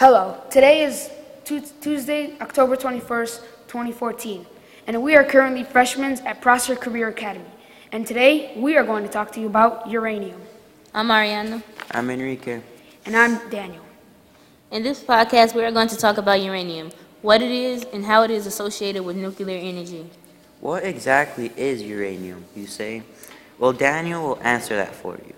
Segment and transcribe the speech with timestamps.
[0.00, 1.10] Hello, today is
[1.44, 4.46] Tuesday, October 21st, 2014,
[4.86, 7.44] and we are currently freshmen at Prosser Career Academy.
[7.92, 10.40] And today we are going to talk to you about uranium.
[10.94, 11.62] I'm Ariana.
[11.90, 12.62] I'm Enrique.
[13.04, 13.84] And I'm Daniel.
[14.70, 18.22] In this podcast, we are going to talk about uranium, what it is, and how
[18.22, 20.08] it is associated with nuclear energy.
[20.62, 23.02] What exactly is uranium, you say?
[23.58, 25.34] Well, Daniel will answer that for you.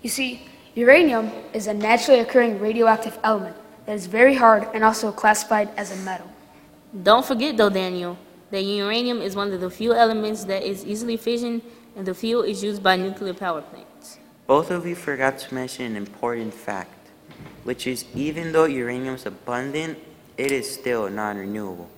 [0.00, 3.56] You see, uranium is a naturally occurring radioactive element
[3.86, 6.30] that is very hard and also classified as a metal.
[7.02, 8.18] Don't forget, though, Daniel,
[8.50, 11.62] that uranium is one of the few elements that is easily fissioned,
[11.96, 14.18] and the fuel is used by nuclear power plants.
[14.46, 17.10] Both of you forgot to mention an important fact,
[17.64, 19.98] which is even though uranium is abundant,
[20.36, 21.88] it is still non renewable.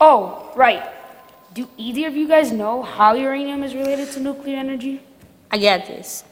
[0.00, 0.82] Oh, right.
[1.52, 5.02] Do either of you guys know how uranium is related to nuclear energy?
[5.50, 6.24] I got this.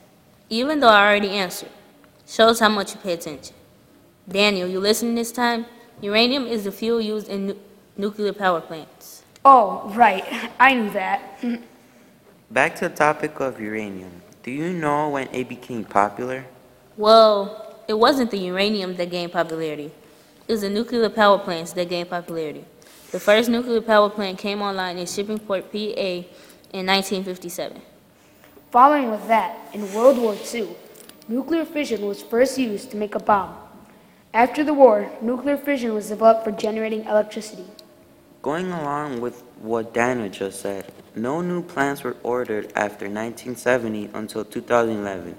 [0.48, 1.68] Even though I already answered,
[2.26, 3.54] shows how much you pay attention.
[4.30, 5.66] Daniel, you listening this time?
[6.00, 7.56] Uranium is the fuel used in nu-
[7.96, 9.24] nuclear power plants.
[9.44, 10.24] Oh, right.
[10.60, 11.42] I knew that.
[12.50, 14.22] Back to the topic of uranium.
[14.44, 16.46] Do you know when it became popular?
[16.96, 19.90] Well, it wasn't the uranium that gained popularity.
[20.46, 22.64] It was the nuclear power plants that gained popularity.
[23.10, 26.10] The first nuclear power plant came online in Shippingport, PA
[26.72, 27.82] in 1957.
[28.70, 30.68] Following with that, in World War II,
[31.26, 33.56] nuclear fission was first used to make a bomb.
[34.32, 37.64] After the war, nuclear fission was developed for generating electricity.
[38.42, 44.44] Going along with what Daniel just said, no new plants were ordered after 1970 until
[44.44, 45.34] 2011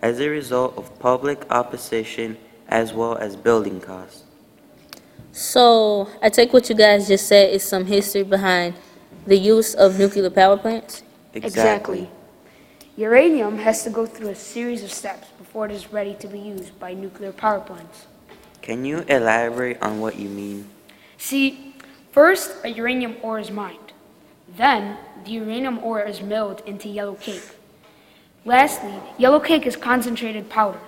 [0.00, 4.22] as a result of public opposition as well as building costs.
[5.32, 8.74] So, I take what you guys just said is some history behind
[9.26, 11.02] the use of nuclear power plants.
[11.34, 12.08] Exactly.
[12.96, 16.38] Uranium has to go through a series of steps before it is ready to be
[16.38, 18.06] used by nuclear power plants.
[18.66, 20.68] Can you elaborate on what you mean?
[21.18, 21.76] See,
[22.10, 23.92] first a uranium ore is mined.
[24.56, 27.48] Then the uranium ore is milled into yellow cake.
[28.44, 30.80] Lastly, yellow cake is concentrated powder.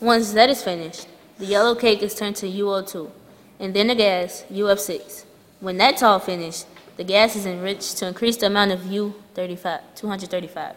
[0.00, 1.08] Once that is finished,
[1.38, 3.10] the yellow cake is turned to UO2,
[3.58, 5.24] and then the gas, UF6.
[5.60, 6.66] When that's all finished,
[6.98, 10.76] the gas is enriched to increase the amount of U35, 235.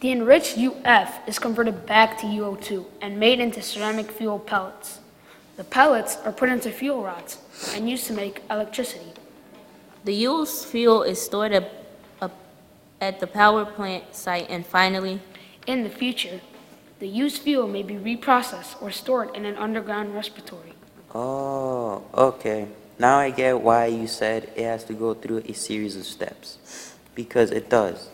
[0.00, 5.00] The enriched UF is converted back to UO2 and made into ceramic fuel pellets.
[5.56, 7.38] The pellets are put into fuel rods
[7.72, 9.12] and used to make electricity.
[10.04, 11.72] The used fuel is stored at,
[12.20, 12.36] up
[13.00, 15.20] at the power plant site, and finally,
[15.66, 16.40] In the future,
[17.00, 20.74] the used fuel may be reprocessed or stored in an underground respiratory.
[21.12, 22.68] Oh, okay.
[22.98, 26.94] Now I get why you said it has to go through a series of steps.
[27.16, 28.10] Because it does.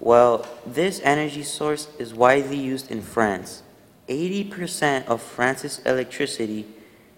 [0.00, 3.62] Well, this energy source is widely used in France.
[4.08, 6.66] 80% of France's electricity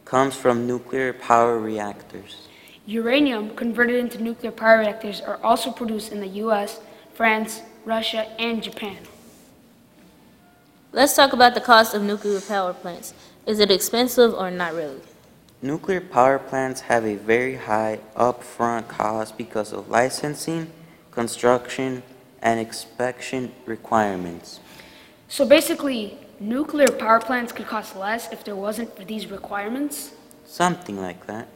[0.04, 2.48] comes from nuclear power reactors.
[2.86, 6.80] Uranium converted into nuclear power reactors are also produced in the US,
[7.12, 8.96] France, Russia, and Japan.
[10.92, 13.12] let's talk about the cost of nuclear power plants.
[13.44, 15.00] Is it expensive or not really?
[15.60, 20.70] Nuclear power plants have a very high upfront cost because of licensing,
[21.10, 22.02] construction,
[22.43, 24.60] and inspection requirements.
[25.28, 30.12] So basically, nuclear power plants could cost less if there wasn't for these requirements.
[30.44, 31.49] Something like that.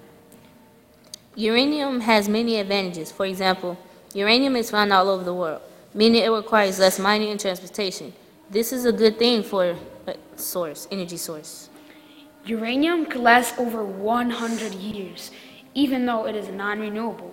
[1.35, 3.11] Uranium has many advantages.
[3.11, 3.79] For example,
[4.15, 5.63] uranium is found all over the world,
[5.95, 8.13] meaning it requires less mining and transportation.
[8.51, 9.77] This is a good thing for
[10.07, 11.71] a source, energy source.
[12.45, 15.31] Uranium could last over 100 years,
[15.75, 17.33] even though it is non-renewable.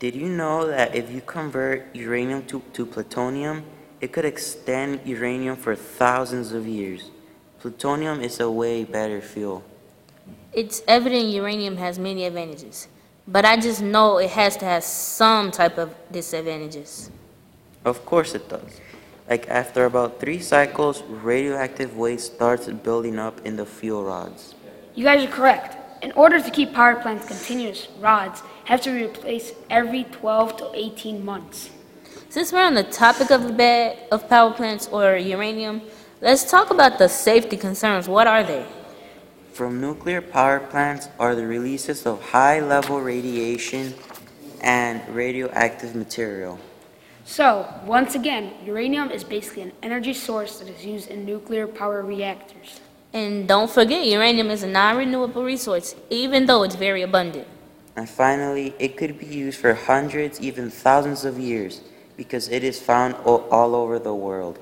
[0.00, 3.64] Did you know that if you convert uranium to, to plutonium,
[4.00, 7.10] it could extend uranium for thousands of years?
[7.60, 9.62] Plutonium is a way better fuel.
[10.54, 12.88] It's evident uranium has many advantages,
[13.28, 17.10] but I just know it has to have some type of disadvantages.
[17.84, 18.80] Of course it does.
[19.28, 24.54] Like after about three cycles, radioactive waste starts building up in the fuel rods.
[24.94, 25.76] You guys are correct.
[26.02, 30.70] In order to keep power plants continuous, rods have to be replaced every 12 to
[30.74, 31.68] 18 months.
[32.30, 35.82] Since we're on the topic of the bed of power plants or uranium,
[36.22, 38.08] let's talk about the safety concerns.
[38.08, 38.64] What are they?
[39.52, 43.92] From nuclear power plants are the releases of high level radiation
[44.62, 46.58] and radioactive material.
[47.24, 52.02] So, once again, uranium is basically an energy source that is used in nuclear power
[52.02, 52.80] reactors.
[53.12, 57.46] And don't forget, uranium is a non renewable resource, even though it's very abundant.
[57.96, 61.80] And finally, it could be used for hundreds, even thousands of years
[62.16, 64.58] because it is found all, all over the world.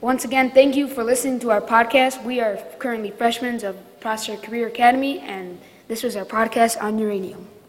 [0.00, 2.24] Once again, thank you for listening to our podcast.
[2.24, 7.50] We are currently freshmen of Prosser Career Academy, and this was our podcast on uranium.